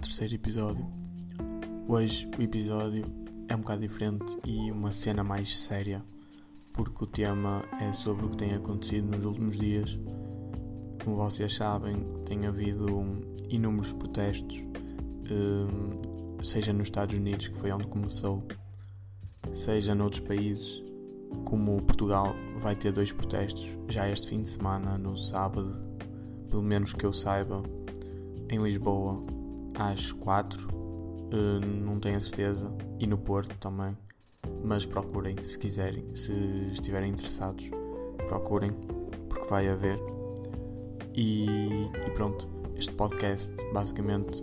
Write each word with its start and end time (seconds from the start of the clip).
terceiro 0.00 0.34
episódio. 0.34 0.86
Hoje 1.86 2.28
o 2.38 2.42
episódio 2.42 3.04
é 3.48 3.54
um 3.54 3.60
bocado 3.60 3.82
diferente 3.82 4.38
e 4.46 4.70
uma 4.70 4.92
cena 4.92 5.22
mais 5.22 5.56
séria, 5.58 6.02
porque 6.72 7.04
o 7.04 7.06
tema 7.06 7.62
é 7.78 7.92
sobre 7.92 8.24
o 8.24 8.30
que 8.30 8.38
tem 8.38 8.54
acontecido 8.54 9.14
nos 9.14 9.26
últimos 9.26 9.58
dias. 9.58 9.98
Como 11.04 11.16
vocês 11.16 11.54
sabem, 11.54 11.96
tem 12.24 12.46
havido 12.46 12.88
inúmeros 13.50 13.92
protestos, 13.92 14.56
hum, 15.30 16.40
seja 16.42 16.72
nos 16.72 16.84
Estados 16.84 17.14
Unidos, 17.14 17.48
que 17.48 17.56
foi 17.56 17.70
onde 17.70 17.86
começou, 17.86 18.42
seja 19.52 19.94
noutros 19.94 20.20
países, 20.20 20.82
como 21.44 21.82
Portugal 21.82 22.34
vai 22.58 22.74
ter 22.74 22.90
dois 22.90 23.12
protestos 23.12 23.68
já 23.88 24.08
este 24.08 24.28
fim 24.28 24.42
de 24.42 24.48
semana, 24.48 24.96
no 24.96 25.16
sábado, 25.18 25.78
pelo 26.48 26.62
menos 26.62 26.94
que 26.94 27.04
eu 27.04 27.12
saiba, 27.12 27.62
em 28.48 28.58
Lisboa 28.58 29.39
às 29.74 30.12
4, 30.12 30.68
uh, 30.68 31.30
eh, 31.32 31.66
não 31.84 31.98
tenho 31.98 32.16
a 32.16 32.20
certeza, 32.20 32.70
e 32.98 33.06
no 33.06 33.18
Porto 33.18 33.56
também. 33.58 33.96
Mas 34.64 34.84
procurem 34.84 35.42
se 35.42 35.58
quiserem, 35.58 36.04
se 36.14 36.32
estiverem 36.72 37.10
interessados, 37.10 37.70
procurem, 38.28 38.72
porque 39.28 39.46
vai 39.48 39.68
haver. 39.68 39.98
E, 41.14 41.46
e 42.06 42.10
pronto, 42.14 42.48
este 42.76 42.92
podcast 42.92 43.52
basicamente 43.72 44.42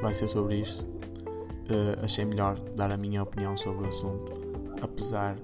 vai 0.00 0.14
ser 0.14 0.28
sobre 0.28 0.60
isto. 0.60 0.82
Uh, 0.82 2.04
achei 2.04 2.24
melhor 2.24 2.58
dar 2.74 2.90
a 2.90 2.96
minha 2.96 3.22
opinião 3.22 3.56
sobre 3.56 3.86
o 3.86 3.88
assunto, 3.88 4.32
apesar 4.82 5.36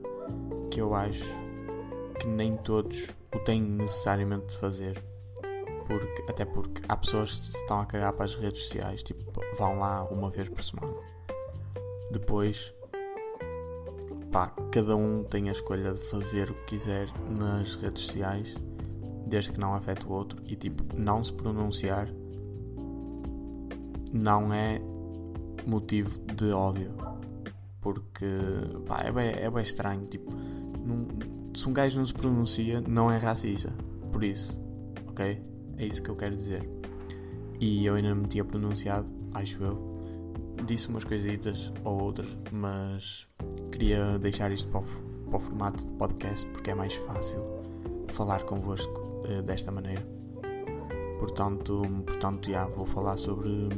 que 0.71 0.81
eu 0.81 0.95
acho 0.95 1.25
que 2.19 2.27
nem 2.27 2.55
todos 2.55 3.07
o 3.35 3.39
têm 3.39 3.63
necessariamente 3.63 4.47
de 4.47 4.57
fazer 4.57 5.16
porque, 5.87 6.23
até 6.29 6.45
porque 6.45 6.83
há 6.89 6.97
pessoas 6.97 7.31
que 7.39 7.45
se 7.45 7.51
estão 7.61 7.81
a 7.81 7.87
cagar 7.87 8.13
para 8.13 8.25
as 8.25 8.35
redes 8.35 8.65
sociais, 8.65 9.03
tipo, 9.03 9.25
vão 9.57 9.79
lá 9.79 10.05
uma 10.05 10.31
vez 10.31 10.49
por 10.49 10.63
semana. 10.63 10.95
Depois, 12.11 12.73
pá, 14.31 14.49
cada 14.71 14.97
um 14.97 15.25
tem 15.25 15.49
a 15.49 15.53
escolha 15.53 15.93
de 15.93 16.01
fazer 16.09 16.51
o 16.51 16.55
que 16.55 16.65
quiser 16.65 17.09
nas 17.31 17.75
redes 17.77 18.03
sociais, 18.05 18.55
desde 19.27 19.53
que 19.53 19.61
não 19.61 19.75
afete 19.75 20.07
o 20.07 20.11
outro, 20.11 20.43
e 20.47 20.57
tipo, 20.57 20.85
não 20.97 21.23
se 21.23 21.33
pronunciar 21.33 22.09
não 24.13 24.53
é 24.53 24.81
motivo 25.67 26.19
de 26.35 26.51
ódio. 26.53 26.93
Porque, 27.81 28.27
pá, 28.87 29.03
é 29.05 29.13
bem, 29.13 29.29
é 29.29 29.51
bem 29.51 29.63
estranho, 29.63 30.07
tipo, 30.07 30.33
não, 30.85 31.07
se 31.55 31.69
um 31.69 31.73
gajo 31.73 31.99
não 31.99 32.07
se 32.07 32.15
pronuncia, 32.15 32.81
não 32.81 33.11
é 33.11 33.19
racista. 33.19 33.73
Por 34.11 34.25
isso, 34.25 34.59
ok? 35.07 35.56
É 35.79 35.87
isso 35.87 36.03
que 36.03 36.11
eu 36.11 36.17
quero 36.17 36.37
dizer. 36.37 36.69
E 37.61 37.87
eu 37.87 37.95
ainda 37.95 38.11
não 38.11 38.23
me 38.23 38.29
tinha 38.29 38.45
pronunciado, 38.45 39.09
acho 39.35 39.63
eu. 39.63 39.97
Disse 40.67 40.89
umas 40.89 41.05
coisitas 41.05 41.73
ou 41.85 42.03
outras, 42.03 42.29
mas 42.51 43.27
queria 43.71 44.19
deixar 44.19 44.51
isto 44.53 44.69
para 44.69 44.81
o, 44.81 44.85
para 45.31 45.37
o 45.37 45.41
formato 45.41 45.87
de 45.87 45.93
podcast 45.95 46.47
porque 46.49 46.71
é 46.71 46.75
mais 46.75 46.95
fácil 46.95 47.43
falar 48.09 48.43
convosco 48.45 49.23
uh, 49.29 49.43
desta 49.43 49.71
maneira. 49.71 50.07
Portanto, 51.19 51.83
portanto 52.07 52.51
já 52.51 52.67
vou 52.69 52.87
falar 52.87 53.17
sobre 53.17 53.69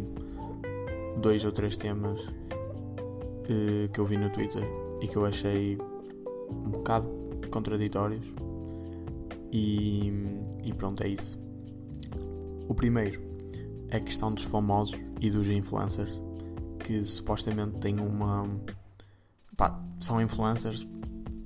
dois 1.21 1.45
ou 1.45 1.53
três 1.53 1.77
temas 1.77 2.21
uh, 2.21 3.89
que 3.93 3.99
eu 3.99 4.05
vi 4.05 4.17
no 4.17 4.31
Twitter 4.31 4.63
e 5.01 5.09
que 5.09 5.17
eu 5.17 5.25
achei 5.25 5.77
um 6.49 6.71
bocado 6.71 7.09
contraditórios. 7.51 8.25
E, 9.53 10.13
e 10.65 10.73
pronto, 10.75 11.03
é 11.03 11.09
isso. 11.09 11.48
O 12.69 12.75
primeiro 12.75 13.21
é 13.89 13.97
a 13.97 14.01
questão 14.01 14.33
dos 14.33 14.45
famosos 14.45 14.95
e 15.21 15.31
dos 15.31 15.49
influencers 15.49 16.23
que 16.85 17.05
supostamente 17.05 17.79
têm 17.81 17.99
uma. 17.99 18.47
Pá, 19.57 19.83
são 19.99 20.21
influencers, 20.21 20.87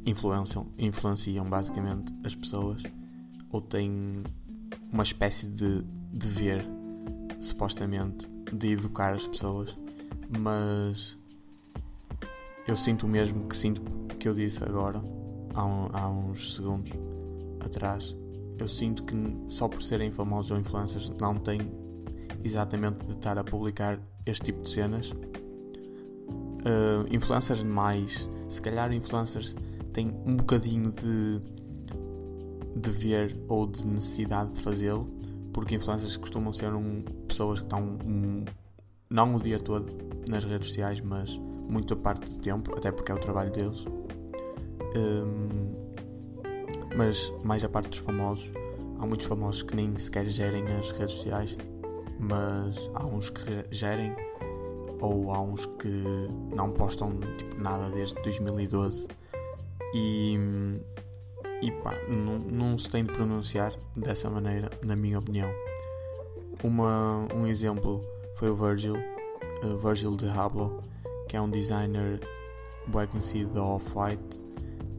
influenciam, 0.04 0.66
influenciam 0.76 1.48
basicamente 1.48 2.12
as 2.24 2.34
pessoas 2.34 2.82
ou 3.50 3.60
têm 3.60 4.24
uma 4.92 5.04
espécie 5.04 5.46
de 5.46 5.82
dever, 6.12 6.66
supostamente, 7.40 8.28
de 8.52 8.72
educar 8.72 9.14
as 9.14 9.26
pessoas, 9.26 9.76
mas 10.28 11.16
eu 12.66 12.76
sinto 12.76 13.06
o 13.06 13.08
mesmo 13.08 13.46
que 13.46 13.56
sinto 13.56 13.80
que 14.18 14.28
eu 14.28 14.34
disse 14.34 14.62
agora, 14.64 15.02
há, 15.54 15.64
um, 15.64 15.88
há 15.92 16.08
uns 16.08 16.56
segundos 16.56 16.92
atrás, 17.60 18.16
eu 18.62 18.68
sinto 18.68 19.02
que 19.02 19.14
só 19.48 19.68
por 19.68 19.82
serem 19.82 20.10
famosos 20.10 20.52
ou 20.52 20.58
influencers 20.58 21.10
não 21.20 21.34
têm 21.34 21.60
exatamente 22.44 23.04
de 23.04 23.12
estar 23.12 23.36
a 23.36 23.42
publicar 23.42 23.98
este 24.24 24.44
tipo 24.44 24.62
de 24.62 24.70
cenas. 24.70 25.10
Uh, 25.10 27.04
influencers 27.10 27.64
mais, 27.64 28.28
se 28.48 28.62
calhar 28.62 28.92
influencers 28.92 29.56
têm 29.92 30.16
um 30.24 30.36
bocadinho 30.36 30.92
de 30.92 31.40
dever 32.76 33.36
ou 33.48 33.66
de 33.66 33.84
necessidade 33.84 34.54
de 34.54 34.60
fazê-lo, 34.60 35.08
porque 35.52 35.74
influencers 35.74 36.16
costumam 36.16 36.52
ser 36.52 36.72
um, 36.72 37.02
pessoas 37.26 37.58
que 37.58 37.66
estão 37.66 37.98
um, 38.04 38.44
não 39.10 39.34
o 39.34 39.40
dia 39.40 39.58
todo 39.58 39.86
nas 40.28 40.44
redes 40.44 40.68
sociais, 40.68 41.00
mas 41.00 41.36
muito 41.68 41.94
a 41.94 41.96
parte 41.96 42.30
do 42.30 42.38
tempo, 42.38 42.72
até 42.76 42.92
porque 42.92 43.10
é 43.10 43.14
o 43.14 43.18
trabalho 43.18 43.50
deles. 43.50 43.84
Um, 44.96 45.81
mas 46.96 47.32
mais 47.42 47.64
a 47.64 47.68
parte 47.68 47.90
dos 47.90 47.98
famosos, 47.98 48.50
há 48.98 49.06
muitos 49.06 49.26
famosos 49.26 49.62
que 49.62 49.74
nem 49.74 49.96
sequer 49.98 50.26
gerem 50.26 50.64
as 50.78 50.90
redes 50.92 51.14
sociais, 51.14 51.58
mas 52.18 52.90
há 52.94 53.06
uns 53.06 53.30
que 53.30 53.66
gerem 53.70 54.14
ou 55.00 55.32
há 55.32 55.40
uns 55.40 55.66
que 55.66 56.04
não 56.54 56.70
postam 56.70 57.18
tipo, 57.36 57.60
nada 57.60 57.90
desde 57.90 58.14
2012 58.22 59.08
e, 59.94 60.38
e 61.60 61.70
pá, 61.82 61.94
não, 62.08 62.38
não 62.38 62.78
se 62.78 62.88
tem 62.88 63.04
de 63.04 63.12
pronunciar 63.12 63.72
dessa 63.96 64.30
maneira, 64.30 64.70
na 64.82 64.94
minha 64.94 65.18
opinião. 65.18 65.50
Uma, 66.62 67.26
um 67.34 67.46
exemplo 67.46 68.00
foi 68.36 68.50
o 68.50 68.54
Virgil, 68.54 68.94
uh, 68.96 69.78
Virgil 69.78 70.16
de 70.16 70.28
Hablo, 70.28 70.82
que 71.28 71.36
é 71.36 71.40
um 71.40 71.50
designer 71.50 72.20
bem 72.86 73.06
conhecido 73.08 73.54
da 73.54 73.64
Off-White 73.64 74.51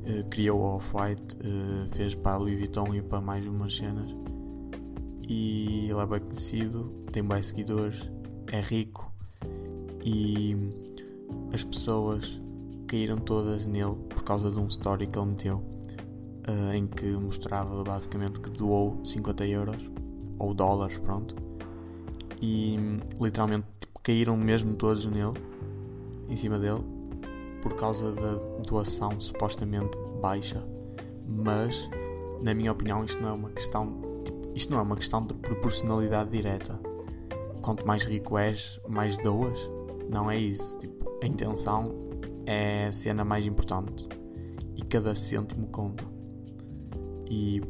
uh, 0.08 0.30
criou 0.30 0.60
o 0.60 0.76
Off-White, 0.76 1.38
uh, 1.38 1.96
fez 1.96 2.16
para 2.16 2.34
a 2.34 2.38
Louis 2.38 2.58
Vuitton 2.58 2.94
e 2.96 3.02
para 3.02 3.22
mais 3.22 3.46
umas 3.48 3.76
cenas. 3.76 4.10
E 5.28 5.88
ele 5.90 6.00
é 6.00 6.06
bem 6.06 6.20
conhecido, 6.20 6.92
tem 7.12 7.24
bem 7.24 7.42
seguidores, 7.42 8.10
é 8.52 8.60
rico 8.60 9.12
e 10.06 10.56
as 11.54 11.64
pessoas 11.64 12.42
caíram 12.88 13.18
todas 13.18 13.66
nele 13.66 13.96
por 14.10 14.24
causa 14.24 14.52
de 14.52 14.60
um 14.60 14.68
story 14.68 15.08
que 15.08 15.18
ele 15.18 15.30
meteu 15.30 15.64
uh, 16.48 16.74
em 16.74 16.88
que 16.88 17.06
mostrava 17.14 17.84
basicamente 17.84 18.40
que 18.40 18.50
doou 18.52 19.04
50 19.06 19.46
euros 19.48 19.90
ou 20.38 20.54
dólares, 20.54 20.98
pronto. 21.00 21.36
E 22.42 22.78
literalmente 23.20 23.66
tipo, 23.80 24.00
caíram 24.02 24.36
mesmo 24.36 24.76
todos 24.76 25.06
nele, 25.06 25.34
em 26.28 26.36
cima 26.36 26.60
dele, 26.60 26.84
por 27.64 27.76
causa 27.78 28.12
da 28.12 28.36
doação 28.68 29.18
supostamente 29.22 29.98
baixa, 30.22 30.62
mas 31.26 31.90
na 32.42 32.54
minha 32.54 32.74
opinião 32.74 33.06
isto 33.06 33.22
não 33.22 33.30
é 33.30 33.32
uma 33.32 33.50
questão 33.52 34.02
tipo, 34.26 34.52
isto 34.54 34.70
não 34.70 34.80
é 34.80 34.82
uma 34.82 34.98
questão 34.98 35.26
de 35.26 35.34
proporcionalidade 35.34 36.30
direta. 36.30 36.78
Quanto 37.62 37.88
mais 37.88 38.04
rico 38.04 38.38
és, 38.38 38.82
mais 38.90 39.18
doas. 39.18 39.58
Não 40.10 40.30
é 40.30 40.38
isso. 40.38 40.78
Tipo, 40.80 41.10
a 41.24 41.26
intenção 41.26 41.96
é 42.46 42.88
a 42.88 42.92
cena 42.92 43.24
mais 43.24 43.46
importante. 43.46 44.06
E 44.76 44.82
cada 44.82 45.16
cêntimo 45.16 45.68
conta. 45.68 46.04
E, 47.30 47.62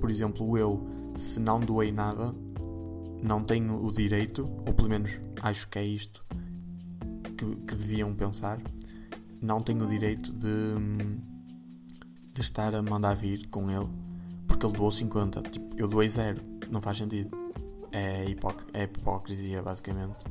por 0.00 0.10
exemplo, 0.10 0.56
eu, 0.56 0.82
se 1.14 1.38
não 1.38 1.60
doei 1.60 1.92
nada, 1.92 2.34
não 3.22 3.44
tenho 3.44 3.84
o 3.84 3.92
direito, 3.92 4.48
ou 4.66 4.72
pelo 4.72 4.88
menos 4.88 5.20
acho 5.42 5.68
que 5.68 5.78
é 5.78 5.84
isto 5.84 6.24
que, 7.36 7.56
que 7.66 7.74
deviam 7.74 8.14
pensar, 8.14 8.58
não 9.42 9.60
tenho 9.60 9.84
o 9.84 9.88
direito 9.88 10.32
de, 10.32 11.18
de 12.32 12.40
estar 12.40 12.74
a 12.74 12.82
mandar 12.82 13.14
vir 13.14 13.48
com 13.48 13.70
ele 13.70 13.90
porque 14.46 14.66
ele 14.66 14.72
doou 14.74 14.92
50. 14.92 15.42
Tipo, 15.42 15.76
eu 15.76 15.88
doei 15.88 16.08
zero. 16.08 16.40
Não 16.70 16.80
faz 16.80 16.98
sentido. 16.98 17.36
É, 17.90 18.24
hipoc 18.28 18.62
é 18.72 18.84
hipocrisia, 18.84 19.62
basicamente. 19.62 20.24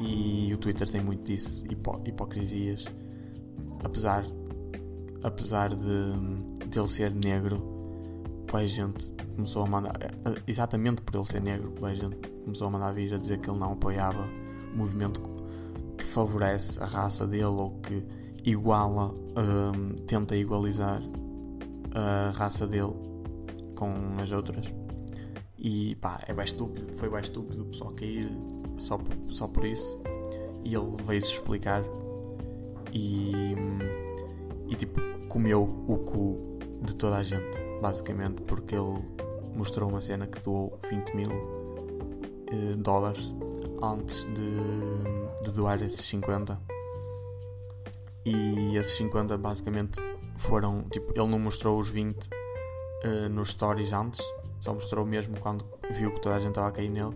E 0.00 0.52
o 0.52 0.58
Twitter 0.58 0.88
tem 0.90 1.00
muito 1.00 1.24
disso, 1.24 1.64
hipo 1.70 2.02
hipocrisias. 2.04 2.84
Apesar, 3.84 4.24
apesar 5.22 5.74
de, 5.74 6.66
de 6.68 6.78
ele 6.78 6.88
ser 6.88 7.14
negro, 7.14 7.76
a 8.52 8.66
gente 8.66 9.12
começou 9.34 9.64
a 9.64 9.66
mandar. 9.66 9.94
Exatamente 10.46 11.02
por 11.02 11.14
ele 11.16 11.26
ser 11.26 11.42
negro, 11.42 11.74
a 11.82 11.94
gente 11.94 12.16
começou 12.44 12.68
a 12.68 12.70
mandar 12.70 12.92
vir 12.92 13.12
a 13.12 13.18
dizer 13.18 13.38
que 13.38 13.50
ele 13.50 13.58
não 13.58 13.72
apoiava 13.72 14.26
o 14.72 14.78
movimento 14.78 15.20
favorece 16.16 16.82
a 16.82 16.86
raça 16.86 17.26
dele 17.26 17.44
ou 17.44 17.72
que 17.80 18.02
iguala, 18.42 19.12
um, 19.12 19.94
tenta 20.06 20.34
igualizar 20.34 21.02
a 21.94 22.30
raça 22.30 22.66
dele 22.66 22.94
com 23.74 23.92
as 24.18 24.32
outras. 24.32 24.64
E 25.58 25.94
pá, 25.96 26.24
é 26.26 26.32
bem 26.32 26.46
estúpido, 26.46 26.90
foi 26.94 27.10
bem 27.10 27.20
estúpido 27.20 27.64
o 27.64 27.66
pessoal 27.66 27.92
cair 27.92 28.30
só, 28.78 28.98
só 29.28 29.46
por 29.46 29.66
isso. 29.66 30.00
E 30.64 30.74
ele 30.74 30.96
veio-se 31.06 31.32
explicar 31.32 31.84
e, 32.94 33.54
e 34.68 34.74
tipo 34.74 34.98
comeu 35.28 35.64
o 35.86 35.98
cu 35.98 36.58
de 36.80 36.96
toda 36.96 37.16
a 37.16 37.22
gente, 37.22 37.58
basicamente, 37.82 38.40
porque 38.42 38.74
ele 38.74 39.04
mostrou 39.54 39.90
uma 39.90 40.00
cena 40.00 40.26
que 40.26 40.42
doou 40.42 40.78
20 40.88 41.14
mil 41.14 41.30
eh, 42.50 42.74
dólares 42.78 43.34
antes 43.82 44.24
de, 44.24 45.25
de 45.46 45.52
doar 45.52 45.80
esses 45.82 46.04
50. 46.06 46.58
E 48.24 48.74
esses 48.76 48.96
50 48.96 49.38
basicamente 49.38 50.00
foram. 50.36 50.82
Tipo, 50.88 51.12
ele 51.16 51.28
não 51.28 51.38
mostrou 51.38 51.78
os 51.78 51.88
20 51.88 52.24
uh, 52.24 53.28
nos 53.30 53.50
stories 53.50 53.92
antes, 53.92 54.20
só 54.58 54.74
mostrou 54.74 55.06
mesmo 55.06 55.38
quando 55.38 55.64
viu 55.92 56.12
que 56.12 56.20
toda 56.20 56.34
a 56.34 56.38
gente 56.38 56.50
estava 56.50 56.68
a 56.68 56.72
cair 56.72 56.90
nele. 56.90 57.14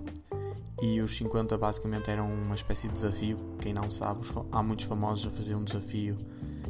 E 0.81 1.01
os 1.01 1.15
50 1.17 1.59
basicamente 1.59 2.11
eram 2.11 2.33
uma 2.33 2.55
espécie 2.55 2.89
de 2.89 2.95
desafio. 2.95 3.39
Quem 3.61 3.75
não 3.75 3.91
sabe, 3.91 4.21
há 4.51 4.63
muitos 4.63 4.87
famosos 4.87 5.27
a 5.27 5.31
fazer 5.31 5.55
um 5.55 5.65
desafio 5.65 6.17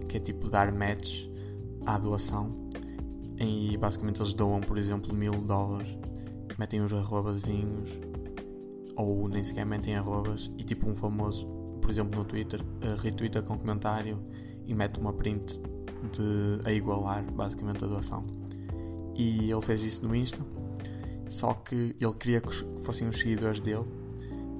que 0.08 0.16
é 0.16 0.20
tipo 0.20 0.48
dar 0.48 0.72
match 0.72 1.26
à 1.86 1.98
doação. 1.98 2.68
E 3.38 3.76
basicamente 3.76 4.20
eles 4.20 4.34
doam, 4.34 4.60
por 4.60 4.76
exemplo, 4.76 5.14
mil 5.14 5.44
dólares, 5.44 5.88
metem 6.58 6.80
os 6.80 6.92
arrobazinhos, 6.92 7.90
ou 8.96 9.28
nem 9.28 9.42
sequer 9.42 9.64
metem 9.66 9.96
arrobas, 9.96 10.50
e 10.58 10.64
tipo 10.64 10.88
um 10.88 10.96
famoso, 10.96 11.46
por 11.80 11.90
exemplo 11.90 12.18
no 12.18 12.24
Twitter, 12.24 12.60
uh, 12.62 13.00
retweeta 13.00 13.42
com 13.42 13.58
comentário 13.58 14.18
e 14.66 14.74
mete 14.74 14.98
uma 14.98 15.12
print 15.12 15.60
de 16.12 16.60
a 16.64 16.72
igualar 16.72 17.22
basicamente 17.32 17.84
a 17.84 17.86
doação. 17.86 18.24
E 19.14 19.50
ele 19.50 19.60
fez 19.60 19.82
isso 19.82 20.06
no 20.06 20.14
Insta, 20.14 20.44
só 21.28 21.52
que 21.54 21.94
ele 22.00 22.14
queria 22.14 22.40
que 22.40 22.52
fossem 22.80 23.08
os 23.08 23.18
seguidores 23.18 23.60
dele 23.60 23.86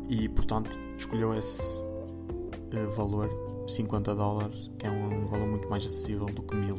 e 0.09 0.29
portanto 0.29 0.71
escolheu 0.97 1.35
esse 1.35 1.63
uh, 1.83 2.91
valor, 2.97 3.31
50 3.67 4.15
dólares, 4.15 4.71
que 4.79 4.87
é 4.87 4.91
um, 4.91 5.23
um, 5.23 5.27
valor 5.27 5.47
muito 5.47 5.69
mais 5.69 5.85
acessível 5.85 6.27
do 6.27 6.43
que 6.43 6.55
mil. 6.57 6.77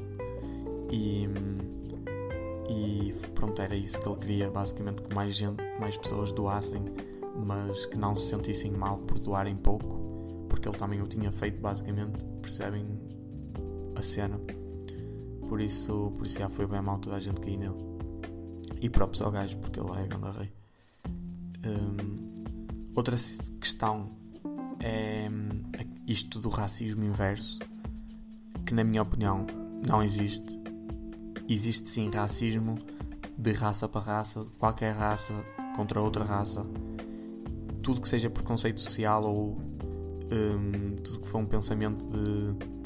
E, 0.91 1.27
e 2.69 3.13
pronto, 3.33 3.61
era 3.61 3.75
isso 3.75 3.99
que 3.99 4.07
ele 4.07 4.17
queria, 4.17 4.51
basicamente 4.51 5.01
que 5.01 5.13
mais 5.13 5.35
gente, 5.35 5.61
mais 5.79 5.97
pessoas 5.97 6.31
doassem, 6.31 6.83
mas 7.35 7.85
que 7.85 7.97
não 7.97 8.15
se 8.15 8.27
sentissem 8.27 8.71
mal 8.71 8.97
por 8.99 9.19
doarem 9.19 9.55
pouco, 9.55 10.45
porque 10.49 10.67
ele 10.67 10.77
também 10.77 11.01
o 11.01 11.07
tinha 11.07 11.31
feito 11.31 11.59
basicamente, 11.59 12.25
percebem 12.41 12.85
a 13.95 14.01
cena. 14.01 14.39
Por 15.47 15.59
isso, 15.59 16.11
por 16.15 16.25
isso 16.25 16.39
já 16.39 16.49
foi 16.49 16.65
bem 16.65 16.81
mal 16.81 16.97
toda 16.99 17.17
a 17.17 17.19
gente 17.19 17.41
cair 17.41 17.57
nele. 17.57 17.75
E 18.81 18.89
próprio 18.89 19.25
ao 19.25 19.31
gajo, 19.31 19.57
porque 19.57 19.79
ele 19.79 19.91
é 19.91 20.07
grande 20.07 20.37
rei. 20.37 20.53
Um, 21.65 22.93
outra 22.95 23.15
questão 23.59 24.09
é 24.79 25.29
isto 26.07 26.39
do 26.39 26.49
racismo 26.49 27.03
inverso, 27.03 27.59
que 28.65 28.73
na 28.73 28.83
minha 28.83 29.01
opinião 29.01 29.45
não 29.87 30.01
existe. 30.01 30.59
Existe 31.47 31.89
sim 31.89 32.09
racismo 32.09 32.77
de 33.37 33.51
raça 33.51 33.87
para 33.87 34.01
raça, 34.01 34.45
qualquer 34.57 34.93
raça 34.93 35.33
contra 35.75 36.01
outra 36.01 36.23
raça. 36.23 36.65
Tudo 37.81 38.01
que 38.01 38.07
seja 38.07 38.29
preconceito 38.29 38.79
social 38.79 39.23
ou 39.23 39.57
um, 40.31 40.95
tudo 41.03 41.21
que 41.21 41.27
for 41.27 41.39
um 41.39 41.45
pensamento 41.45 42.05
de 42.05 42.81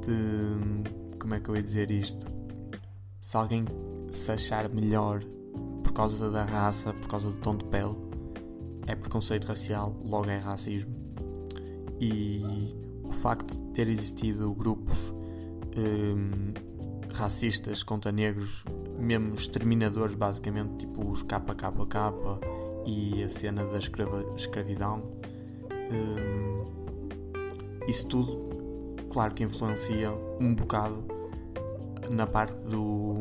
de. 0.00 1.18
Como 1.18 1.34
é 1.34 1.40
que 1.40 1.48
eu 1.48 1.56
ia 1.56 1.62
dizer 1.62 1.90
isto? 1.90 2.26
Se 3.20 3.36
alguém 3.36 3.66
se 4.10 4.32
achar 4.32 4.68
melhor 4.68 5.22
por 5.82 5.92
causa 5.92 6.30
da 6.30 6.44
raça, 6.44 6.92
por 6.92 7.08
causa 7.08 7.30
do 7.30 7.36
tom 7.38 7.56
de 7.56 7.64
pele, 7.64 7.96
é 8.86 8.94
preconceito 8.94 9.46
racial, 9.46 9.94
logo 10.04 10.30
é 10.30 10.38
racismo. 10.38 10.94
E 12.00 12.72
o 13.04 13.12
facto 13.12 13.56
de 13.56 13.72
ter 13.72 13.88
existido 13.88 14.54
grupos 14.54 15.12
hum, 15.76 16.52
racistas 17.12 17.82
contra 17.82 18.12
negros, 18.12 18.64
mesmo 18.96 19.34
exterminadores, 19.34 20.14
basicamente, 20.14 20.86
tipo 20.86 21.10
os 21.10 21.22
KKK 21.22 21.72
e 22.88 23.22
a 23.22 23.28
cena 23.28 23.66
da 23.66 23.78
escrava, 23.78 24.24
escravidão, 24.34 25.02
hum, 25.92 26.64
isso 27.86 28.06
tudo 28.06 28.48
claro 29.10 29.34
que 29.34 29.44
influencia 29.44 30.10
um 30.40 30.54
bocado 30.54 31.04
na 32.08 32.26
parte 32.26 32.54
do, 32.64 33.14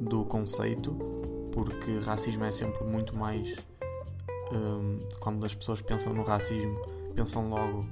do 0.00 0.24
conceito, 0.24 0.92
porque 1.52 1.98
racismo 2.00 2.44
é 2.44 2.50
sempre 2.50 2.84
muito 2.84 3.14
mais. 3.16 3.56
Um, 4.52 4.98
quando 5.20 5.46
as 5.46 5.54
pessoas 5.54 5.80
pensam 5.80 6.12
no 6.12 6.24
racismo, 6.24 6.80
pensam 7.14 7.48
logo 7.48 7.86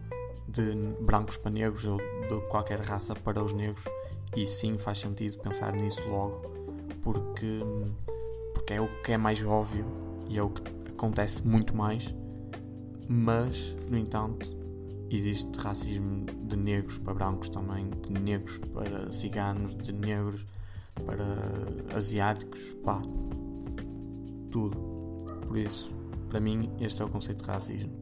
de 0.48 0.74
brancos 1.00 1.36
para 1.36 1.52
negros 1.52 1.84
ou 1.84 1.98
de 1.98 2.40
qualquer 2.48 2.80
raça 2.80 3.14
para 3.14 3.40
os 3.40 3.52
negros, 3.52 3.84
e 4.36 4.44
sim 4.44 4.76
faz 4.78 4.98
sentido 4.98 5.38
pensar 5.38 5.72
nisso 5.74 6.02
logo, 6.08 6.42
porque, 7.02 7.60
porque 8.52 8.74
é 8.74 8.80
o 8.80 8.88
que 9.02 9.12
é 9.12 9.16
mais 9.16 9.40
óbvio 9.44 10.07
e 10.28 10.38
é 10.38 10.42
o 10.42 10.50
que 10.50 10.62
acontece 10.90 11.46
muito 11.46 11.74
mais, 11.76 12.14
mas, 13.08 13.74
no 13.90 13.96
entanto, 13.96 14.46
existe 15.10 15.58
racismo 15.58 16.26
de 16.44 16.56
negros 16.56 16.98
para 16.98 17.14
brancos 17.14 17.48
também, 17.48 17.88
de 18.06 18.12
negros 18.12 18.58
para 18.72 19.12
ciganos, 19.12 19.74
de 19.76 19.92
negros 19.92 20.44
para 21.06 21.96
asiáticos, 21.96 22.60
pá, 22.84 23.00
tudo. 24.50 24.76
Por 25.46 25.56
isso, 25.56 25.90
para 26.28 26.40
mim, 26.40 26.70
este 26.80 27.00
é 27.00 27.04
o 27.04 27.08
conceito 27.08 27.44
de 27.44 27.50
racismo. 27.50 27.92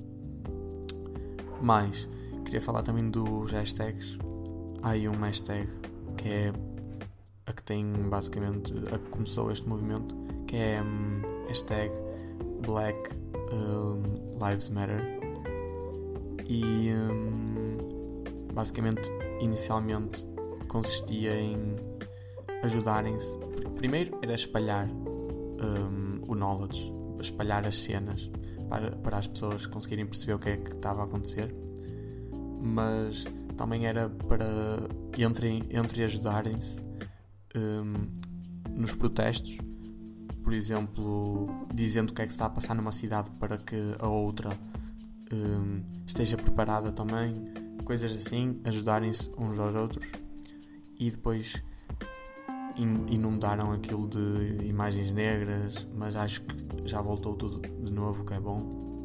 Mas, 1.61 2.09
queria 2.45 2.61
falar 2.61 2.83
também 2.83 3.09
dos 3.11 3.53
hashtags. 3.53 4.19
Há 4.83 4.91
aí 4.91 5.09
um 5.09 5.21
hashtag 5.21 5.69
que 6.17 6.29
é 6.29 6.53
a 7.47 7.53
que 7.53 7.63
tem 7.63 7.85
basicamente 8.09 8.75
a 8.93 8.99
que 8.99 9.11
começou 9.11 9.51
este 9.53 9.69
movimento, 9.69 10.15
que 10.47 10.57
é 10.57 10.83
um, 10.83 11.47
hashtag 11.47 11.93
Black 12.65 13.11
um, 13.53 14.47
Lives 14.47 14.69
Matter 14.69 15.01
e 16.49 16.93
hum, 16.93 17.77
basicamente 18.53 19.11
inicialmente 19.41 20.27
consistia 20.69 21.35
em 21.39 21.77
ajudarem-se. 22.63 23.39
Primeiro 23.77 24.19
era 24.23 24.35
espalhar 24.35 24.89
um, 24.89 26.23
o 26.27 26.35
knowledge, 26.35 26.93
espalhar 27.21 27.67
as 27.67 27.77
cenas 27.77 28.31
para, 28.69 28.91
para 28.97 29.19
as 29.19 29.27
pessoas 29.27 29.67
conseguirem 29.67 30.07
perceber 30.07 30.35
o 30.35 30.39
que 30.39 30.49
é 30.51 30.57
que 30.57 30.73
estava 30.73 31.03
a 31.03 31.05
acontecer, 31.05 31.55
mas 32.61 33.25
também 33.57 33.87
era 33.87 34.09
para 34.09 34.89
entre, 35.17 35.63
entre 35.71 36.03
ajudarem-se 36.05 36.85
um, 37.55 38.09
nos 38.71 38.95
protestos, 38.95 39.59
por 40.47 40.55
exemplo, 40.55 41.49
dizendo 41.75 42.11
o 42.11 42.15
que 42.15 42.23
é 42.23 42.25
que 42.25 42.31
está 42.31 42.47
a 42.47 42.49
passar 42.49 42.73
numa 42.73 42.93
cidade 42.93 43.33
para 43.33 43.59
que 43.59 43.97
a 43.99 44.07
outra 44.07 44.57
um, 45.33 45.83
esteja 46.07 46.37
preparada 46.37 46.93
também, 46.93 47.53
coisas 47.85 48.13
assim, 48.13 48.61
ajudarem-se 48.63 49.29
uns 49.37 49.59
aos 49.59 49.75
outros 49.75 50.09
e 51.01 51.11
depois 51.11 51.61
inundaram 52.77 53.73
aquilo 53.73 54.09
de 54.09 54.69
imagens 54.69 55.13
negras, 55.13 55.85
mas 55.93 56.15
acho 56.15 56.43
que 56.43 56.55
já 56.85 57.03
voltou 57.03 57.35
tudo 57.35 57.61
de 57.83 57.93
novo, 57.93 58.25
que 58.25 58.35
é 58.35 58.39
bom. 58.39 59.03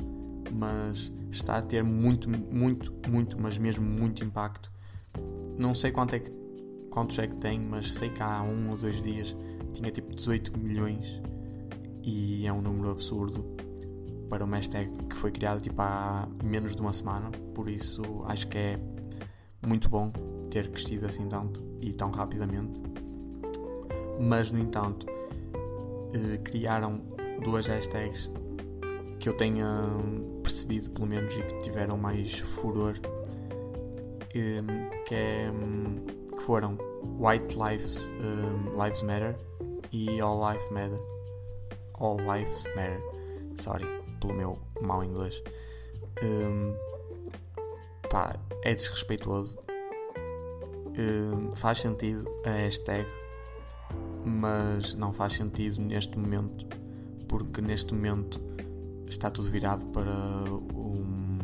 Mas 0.53 1.11
está 1.31 1.57
a 1.57 1.61
ter 1.63 1.83
muito, 1.83 2.29
muito, 2.29 2.93
muito, 3.09 3.41
mas 3.41 3.57
mesmo 3.57 3.83
muito 3.83 4.23
impacto. 4.23 4.71
Não 5.57 5.73
sei 5.73 5.91
quanto 5.91 6.13
é 6.13 6.19
que, 6.19 6.31
quantos 6.91 7.17
é 7.17 7.25
que 7.25 7.37
tem, 7.37 7.59
mas 7.59 7.93
sei 7.93 8.11
que 8.11 8.21
há 8.21 8.43
um 8.43 8.69
ou 8.69 8.77
dois 8.77 9.01
dias 9.01 9.35
tinha 9.73 9.89
tipo 9.89 10.13
18 10.13 10.55
milhões 10.55 11.19
e 12.03 12.45
é 12.45 12.53
um 12.53 12.61
número 12.61 12.91
absurdo 12.91 13.43
para 14.29 14.45
uma 14.45 14.57
hashtag 14.57 14.89
que 15.07 15.15
foi 15.15 15.31
criada 15.31 15.59
tipo 15.59 15.81
há 15.81 16.27
menos 16.43 16.75
de 16.75 16.81
uma 16.81 16.93
semana, 16.93 17.29
por 17.53 17.69
isso 17.69 18.01
acho 18.27 18.47
que 18.47 18.57
é 18.57 18.79
muito 19.65 19.89
bom 19.89 20.11
ter 20.49 20.69
crescido 20.69 21.05
assim 21.05 21.27
tanto 21.27 21.61
e 21.81 21.93
tão 21.93 22.11
rapidamente. 22.11 22.81
Mas 24.19 24.51
no 24.51 24.59
entanto, 24.59 25.05
eh, 26.13 26.37
criaram 26.37 27.01
duas 27.43 27.67
hashtags 27.67 28.29
que 29.19 29.29
eu 29.29 29.33
tenha 29.33 29.67
percebido 30.43 30.91
pelo 30.91 31.07
menos 31.07 31.33
e 31.33 31.41
que 31.41 31.61
tiveram 31.61 31.97
mais 31.97 32.37
furor 32.39 32.95
eh, 34.33 34.61
que, 35.05 35.15
é, 35.15 35.47
que 36.35 36.43
foram 36.43 36.77
White 37.19 37.57
Lives, 37.57 38.09
um, 38.19 38.83
Lives 38.83 39.03
Matter 39.03 39.35
e 39.91 40.19
All 40.19 40.39
Life 40.51 40.73
Matter. 40.73 40.99
All 42.01 42.17
Lives 42.17 42.65
Matter. 42.75 43.01
Sorry 43.57 44.01
pelo 44.21 44.33
meu 44.33 44.59
mau 44.81 45.03
inglês. 45.03 45.41
Um, 46.23 46.73
pá, 48.09 48.39
é 48.63 48.73
desrespeituoso. 48.73 49.57
Um, 50.97 51.51
faz 51.55 51.79
sentido 51.79 52.29
a 52.45 52.51
hashtag, 52.51 53.05
mas 54.23 54.93
não 54.93 55.11
faz 55.11 55.33
sentido 55.33 55.81
neste 55.81 56.17
momento, 56.17 56.65
porque 57.27 57.61
neste 57.61 57.93
momento 57.93 58.39
está 59.07 59.29
tudo 59.31 59.49
virado 59.49 59.85
para 59.87 60.13
um, 60.75 61.39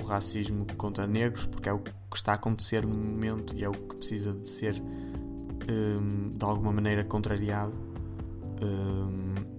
o 0.00 0.04
racismo 0.04 0.66
contra 0.76 1.06
negros, 1.06 1.46
porque 1.46 1.68
é 1.68 1.72
o 1.72 1.78
que 1.78 1.92
está 2.14 2.32
a 2.32 2.34
acontecer 2.34 2.84
no 2.84 2.94
momento 2.94 3.54
e 3.54 3.62
é 3.62 3.68
o 3.68 3.72
que 3.72 3.96
precisa 3.96 4.32
de 4.32 4.48
ser 4.48 4.82
um, 5.70 6.32
de 6.32 6.44
alguma 6.44 6.72
maneira 6.72 7.04
contrariado. 7.04 7.74
Um, 8.62 9.55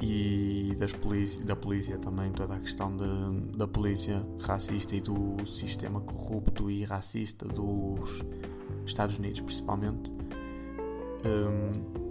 e 0.00 0.74
das 0.78 0.92
polícia, 0.92 1.44
da 1.44 1.56
polícia 1.56 1.98
também, 1.98 2.30
toda 2.32 2.54
a 2.54 2.58
questão 2.58 2.94
de, 2.96 3.56
da 3.56 3.66
polícia 3.66 4.24
racista 4.42 4.94
e 4.94 5.00
do 5.00 5.46
sistema 5.46 6.00
corrupto 6.00 6.70
e 6.70 6.84
racista 6.84 7.46
dos 7.46 8.22
Estados 8.84 9.18
Unidos, 9.18 9.40
principalmente. 9.40 10.12
Um, 11.24 12.06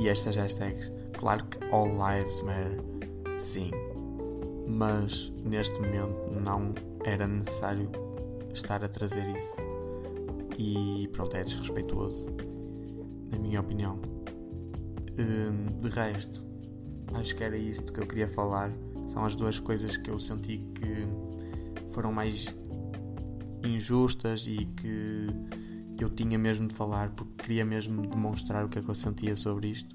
e 0.00 0.08
estas 0.08 0.36
hashtags, 0.36 0.90
claro 1.12 1.44
que 1.44 1.62
All 1.72 1.86
Lives 1.86 2.40
Matter, 2.42 2.80
sim, 3.38 3.70
mas 4.66 5.32
neste 5.44 5.74
momento 5.80 6.16
não 6.40 6.72
era 7.04 7.28
necessário 7.28 7.90
estar 8.52 8.82
a 8.82 8.88
trazer 8.88 9.28
isso. 9.28 9.56
E 10.58 11.08
pronto, 11.12 11.36
é 11.36 11.44
desrespeituoso, 11.44 12.28
na 13.30 13.38
minha 13.38 13.60
opinião. 13.60 14.00
Um, 15.16 15.78
de 15.80 15.88
resto, 15.90 16.44
acho 17.14 17.34
que 17.34 17.44
era 17.44 17.56
isto 17.56 17.92
que 17.92 18.00
eu 18.00 18.06
queria 18.06 18.28
falar. 18.28 18.70
São 19.08 19.24
as 19.24 19.34
duas 19.34 19.58
coisas 19.58 19.96
que 19.96 20.10
eu 20.10 20.18
senti 20.18 20.58
que 20.74 21.06
foram 21.92 22.12
mais 22.12 22.54
injustas 23.64 24.46
e 24.46 24.66
que 24.66 25.28
eu 26.00 26.10
tinha 26.10 26.38
mesmo 26.38 26.66
de 26.66 26.74
falar 26.74 27.10
porque 27.10 27.44
queria 27.44 27.64
mesmo 27.64 28.06
demonstrar 28.06 28.64
o 28.64 28.68
que 28.68 28.78
é 28.78 28.82
que 28.82 28.88
eu 28.88 28.94
sentia 28.94 29.36
sobre 29.36 29.68
isto. 29.68 29.94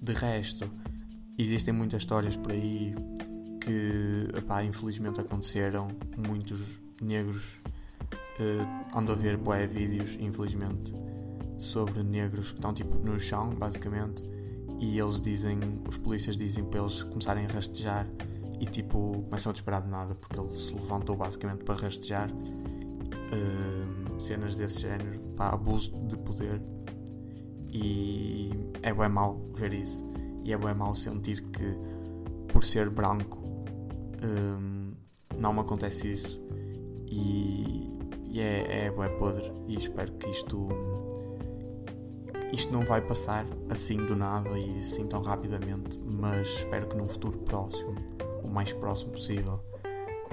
De 0.00 0.12
resto, 0.12 0.70
existem 1.38 1.72
muitas 1.74 2.02
histórias 2.02 2.36
por 2.36 2.52
aí 2.52 2.94
que 3.60 4.28
epá, 4.36 4.64
infelizmente 4.64 5.20
aconteceram. 5.20 5.88
Muitos 6.16 6.80
negros 7.00 7.60
uh, 8.38 8.98
ando 8.98 9.12
a 9.12 9.14
ver 9.14 9.36
boé 9.36 9.66
vídeos, 9.66 10.16
infelizmente, 10.20 10.92
sobre 11.58 12.02
negros 12.02 12.50
que 12.50 12.58
estão 12.58 12.72
tipo 12.72 12.96
no 12.98 13.18
chão, 13.20 13.54
basicamente, 13.54 14.22
e 14.82 14.98
eles 14.98 15.20
dizem, 15.20 15.60
os 15.88 15.96
polícias 15.96 16.36
dizem 16.36 16.64
para 16.64 16.80
eles 16.80 17.04
começarem 17.04 17.46
a 17.46 17.48
rastejar 17.48 18.04
e 18.60 18.66
tipo 18.66 19.22
começam 19.28 19.50
a 19.50 19.52
disparar 19.52 19.80
de 19.80 19.88
nada 19.88 20.16
porque 20.16 20.40
ele 20.40 20.52
se 20.56 20.74
levantou 20.74 21.16
basicamente 21.16 21.62
para 21.62 21.80
rastejar. 21.80 22.28
Uh, 22.28 24.20
cenas 24.20 24.56
desse 24.56 24.82
género, 24.82 25.20
pá, 25.36 25.50
abuso 25.50 25.92
de 26.08 26.16
poder. 26.18 26.60
E 27.70 28.50
é 28.82 28.92
bem 28.92 29.08
mau 29.08 29.40
ver 29.54 29.72
isso. 29.72 30.04
E 30.44 30.52
é 30.52 30.58
bem 30.58 30.74
mau 30.74 30.96
sentir 30.96 31.42
que 31.42 31.78
por 32.52 32.64
ser 32.64 32.90
branco 32.90 33.38
um, 34.20 34.94
não 35.38 35.52
me 35.52 35.60
acontece 35.60 36.10
isso. 36.10 36.42
E, 37.08 37.88
e 38.32 38.40
é, 38.40 38.86
é 38.86 38.90
bem 38.90 39.16
podre. 39.16 39.52
E 39.68 39.76
espero 39.76 40.12
que 40.14 40.28
isto 40.28 40.68
isto 42.52 42.72
não 42.72 42.84
vai 42.84 43.00
passar 43.00 43.46
assim 43.70 43.96
do 43.96 44.14
nada 44.14 44.58
e 44.58 44.78
assim 44.80 45.06
tão 45.06 45.22
rapidamente 45.22 45.98
mas 46.04 46.48
espero 46.48 46.86
que 46.86 46.96
num 46.96 47.08
futuro 47.08 47.38
próximo 47.38 47.94
o 48.42 48.48
mais 48.48 48.72
próximo 48.72 49.12
possível 49.12 49.60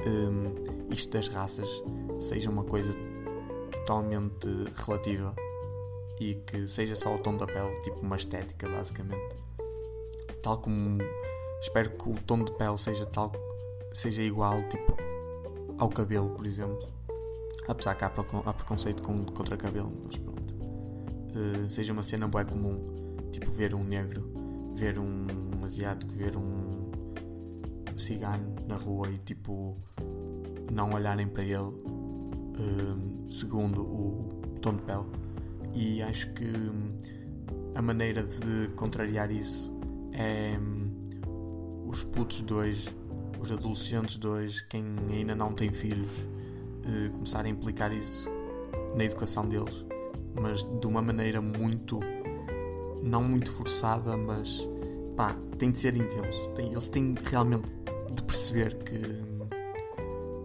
um, 0.06 0.94
isto 0.94 1.12
das 1.12 1.28
raças 1.28 1.68
seja 2.20 2.50
uma 2.50 2.64
coisa 2.64 2.94
totalmente 3.72 4.48
relativa 4.76 5.34
e 6.20 6.36
que 6.36 6.68
seja 6.68 6.96
só 6.96 7.16
o 7.16 7.20
tom 7.20 7.38
da 7.38 7.48
pele, 7.48 7.80
tipo 7.82 8.00
uma 8.02 8.18
estética, 8.18 8.68
basicamente. 8.68 9.36
Tal 10.44 10.58
como 10.58 10.98
espero 11.62 11.92
que 11.92 12.10
o 12.10 12.16
tom 12.24 12.44
de 12.44 12.52
pele 12.54 12.78
seja 12.78 13.06
tal 13.06 13.32
seja 13.94 14.22
igual, 14.22 14.62
tipo 14.70 14.96
ao 15.78 15.90
cabelo, 15.90 16.30
por 16.32 16.46
exemplo. 16.46 16.88
Apesar 17.68 17.96
que 17.96 18.04
há, 18.04 18.10
preconceito 18.10 19.02
contra 19.04 19.56
cabelo, 19.56 19.92
mas. 20.06 20.29
Uh, 21.40 21.70
seja 21.70 21.94
uma 21.94 22.04
cena 22.04 22.28
boa 22.28 22.44
comum, 22.44 22.78
tipo 23.32 23.50
ver 23.52 23.74
um 23.74 23.84
negro, 23.84 24.30
ver 24.76 25.00
um, 25.00 25.28
um 25.58 25.64
asiático, 25.64 26.12
ver 26.12 26.36
um 26.36 26.92
cigano 27.96 28.56
na 28.68 28.76
rua 28.76 29.10
e 29.10 29.18
tipo 29.20 29.78
não 30.70 30.94
olharem 30.94 31.28
para 31.28 31.44
ele 31.44 31.56
uh, 31.58 33.32
segundo 33.32 33.82
o 33.82 34.58
tom 34.62 34.76
de 34.76 34.82
pele. 34.82 35.06
E 35.74 36.02
acho 36.02 36.34
que 36.34 36.46
hum, 36.46 36.98
a 37.74 37.82
maneira 37.82 38.24
de 38.24 38.68
contrariar 38.76 39.32
isso 39.32 39.72
é 40.12 40.58
hum, 40.60 40.90
os 41.88 42.04
putos 42.04 42.42
dois, 42.42 42.86
os 43.40 43.50
adolescentes 43.50 44.18
dois, 44.18 44.60
quem 44.62 44.84
ainda 45.12 45.36
não 45.36 45.54
tem 45.54 45.72
filhos, 45.72 46.10
eh, 46.86 47.10
começarem 47.10 47.52
a 47.52 47.56
implicar 47.56 47.92
isso 47.94 48.30
na 48.96 49.04
educação 49.04 49.48
deles, 49.48 49.86
mas 50.40 50.64
de 50.64 50.88
uma 50.88 51.02
maneira 51.02 51.42
muito, 51.42 52.00
não 53.02 53.24
muito 53.24 53.52
forçada, 53.52 54.16
mas 54.16 54.68
pá, 55.16 55.36
tem 55.58 55.72
de 55.72 55.78
ser 55.78 55.96
intenso. 55.96 56.50
Tem, 56.56 56.72
eles 56.72 56.90
têm 56.90 57.16
realmente 57.26 57.70
de 58.14 58.24
perceber 58.24 58.76
que, 58.84 59.00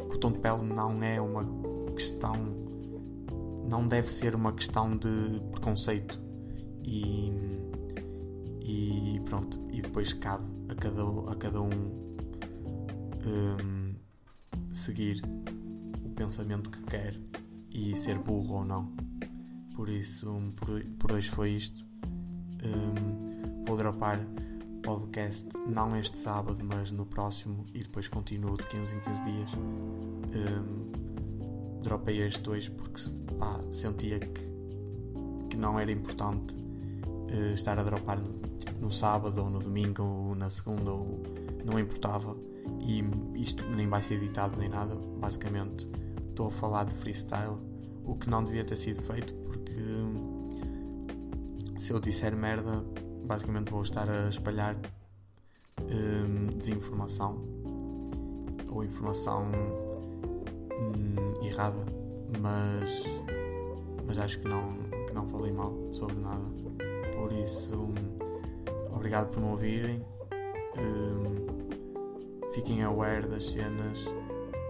que 0.08 0.16
o 0.16 0.18
tom 0.18 0.32
de 0.32 0.38
pele 0.38 0.64
não 0.64 1.02
é 1.02 1.20
uma 1.20 1.44
questão 1.94 2.64
não 3.68 3.86
deve 3.86 4.08
ser 4.08 4.34
uma 4.34 4.52
questão 4.52 4.96
de 4.96 5.40
preconceito 5.50 6.20
e, 6.82 7.32
e 8.60 9.20
pronto, 9.24 9.58
e 9.72 9.80
depois 9.80 10.12
cabe 10.12 10.44
a 10.68 10.74
cada, 10.74 11.02
a 11.30 11.34
cada 11.36 11.62
um, 11.62 12.16
um 13.26 13.94
seguir 14.70 15.22
o 16.04 16.10
pensamento 16.10 16.70
que 16.70 16.82
quer 16.82 17.18
e 17.70 17.96
ser 17.96 18.18
burro 18.18 18.56
ou 18.56 18.64
não. 18.64 18.92
Por 19.74 19.88
isso, 19.88 20.40
por, 20.56 20.84
por 20.98 21.12
hoje 21.12 21.28
foi 21.28 21.50
isto. 21.50 21.84
Um, 22.64 23.64
vou 23.66 23.76
dropar 23.76 24.24
podcast 24.82 25.48
não 25.66 25.96
este 25.96 26.18
sábado, 26.18 26.58
mas 26.62 26.92
no 26.92 27.04
próximo 27.04 27.66
e 27.74 27.80
depois 27.80 28.06
continuo 28.06 28.56
de 28.56 28.66
15 28.66 28.94
em 28.94 29.00
15 29.00 29.24
dias. 29.24 29.50
Um, 29.54 30.92
dropei 31.82 32.22
este 32.22 32.48
hoje 32.48 32.70
porque 32.70 33.00
pá, 33.38 33.58
sentia 33.72 34.20
que, 34.20 34.52
que 35.50 35.56
não 35.56 35.78
era 35.78 35.90
importante 35.90 36.54
uh, 36.54 37.52
estar 37.52 37.78
a 37.78 37.82
dropar 37.82 38.20
no, 38.20 38.38
tipo, 38.58 38.80
no 38.80 38.92
sábado 38.92 39.42
ou 39.42 39.50
no 39.50 39.58
domingo 39.58 40.02
ou 40.02 40.34
na 40.36 40.50
segunda 40.50 40.92
ou 40.92 41.20
não 41.64 41.80
importava 41.80 42.36
e 42.80 43.02
isto 43.40 43.64
nem 43.70 43.88
vai 43.88 44.02
ser 44.02 44.14
editado 44.14 44.58
nem 44.58 44.68
nada 44.68 44.96
basicamente 45.18 45.88
estou 46.30 46.48
a 46.48 46.50
falar 46.50 46.84
de 46.84 46.94
freestyle 46.94 47.56
o 48.04 48.16
que 48.16 48.28
não 48.28 48.42
devia 48.42 48.64
ter 48.64 48.76
sido 48.76 49.02
feito 49.02 49.43
porque 49.54 49.74
se 51.78 51.92
eu 51.92 52.00
disser 52.00 52.36
merda 52.36 52.84
basicamente 53.24 53.70
vou 53.70 53.82
estar 53.82 54.08
a 54.10 54.28
espalhar 54.28 54.76
um, 55.80 56.46
desinformação 56.58 57.42
ou 58.68 58.84
informação 58.84 59.50
um, 60.78 61.46
errada 61.46 61.86
mas 62.40 63.04
mas 64.06 64.18
acho 64.18 64.38
que 64.38 64.48
não, 64.48 64.74
que 65.06 65.12
não 65.12 65.26
falei 65.26 65.52
mal 65.52 65.72
sobre 65.92 66.16
nada. 66.16 66.44
Por 67.16 67.32
isso, 67.32 67.92
obrigado 68.92 69.30
por 69.30 69.40
me 69.40 69.48
ouvirem. 69.48 70.04
Um, 70.76 72.52
fiquem 72.52 72.82
aware 72.82 73.26
das 73.26 73.46
cenas, 73.46 74.04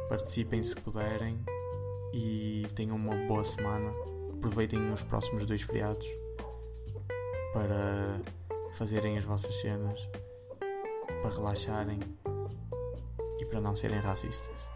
participem 0.09 0.63
se 0.63 0.77
puderem 0.77 1.39
e 2.13 2.67
tenham 2.75 2.97
uma 2.97 3.17
boa 3.27 3.45
semana. 3.45 3.93
Aproveitem 4.45 4.93
os 4.93 5.03
próximos 5.03 5.47
dois 5.47 5.63
feriados 5.63 6.07
para 7.55 8.21
fazerem 8.75 9.17
as 9.17 9.25
vossas 9.25 9.59
cenas, 9.59 10.07
para 11.23 11.31
relaxarem 11.31 11.99
e 13.41 13.47
para 13.47 13.59
não 13.59 13.75
serem 13.75 14.01
racistas. 14.01 14.74